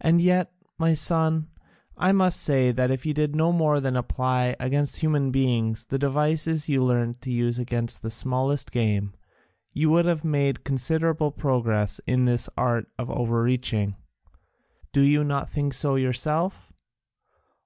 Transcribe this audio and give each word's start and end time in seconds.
And 0.00 0.22
yet, 0.22 0.50
my 0.78 0.94
son, 0.94 1.50
I 1.98 2.12
must 2.12 2.40
say 2.40 2.72
that 2.72 2.90
if 2.90 3.04
you 3.04 3.12
did 3.12 3.36
no 3.36 3.52
more 3.52 3.78
than 3.78 3.94
apply 3.94 4.56
against 4.58 5.00
human 5.00 5.30
beings 5.30 5.84
the 5.84 5.98
devices 5.98 6.70
you 6.70 6.82
learnt 6.82 7.20
to 7.20 7.30
use 7.30 7.58
against 7.58 8.00
the 8.00 8.10
smallest 8.10 8.72
game, 8.72 9.12
you 9.74 9.90
would 9.90 10.06
have 10.06 10.24
made 10.24 10.64
considerable 10.64 11.30
progress 11.30 12.00
in 12.06 12.24
this 12.24 12.48
art 12.56 12.88
of 12.98 13.10
overreaching. 13.10 13.96
Do 14.92 15.02
you 15.02 15.22
not 15.22 15.50
think 15.50 15.74
so 15.74 15.96
yourself? 15.96 16.72